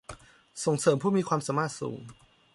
[0.63, 1.99] ส่งเสริมผู้มีความสามารถสูง